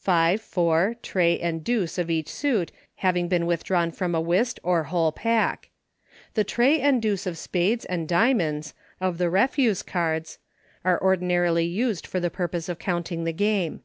five, 0.00 0.40
four, 0.40 0.94
tray, 1.02 1.40
and 1.40 1.64
deuce 1.64 1.98
of 1.98 2.08
each 2.08 2.28
suit 2.32 2.70
having 2.98 3.26
been 3.26 3.46
withdrawn 3.46 3.90
from 3.90 4.14
a 4.14 4.20
"Whist 4.20 4.60
or 4.62 4.84
whole 4.84 5.10
pack. 5.10 5.70
The 6.34 6.44
tray 6.44 6.78
and 6.80 7.02
deuce 7.02 7.26
of 7.26 7.36
spades 7.36 7.84
and 7.84 8.06
diamonds, 8.06 8.74
of 9.00 9.18
the 9.18 9.28
refuse 9.28 9.82
cards, 9.82 10.38
are 10.84 11.00
ordi 11.00 11.22
narily 11.22 11.68
used 11.68 12.06
for 12.06 12.20
the 12.20 12.30
purpose 12.30 12.68
of 12.68 12.78
counting 12.78 13.24
the 13.24 13.32
game. 13.32 13.80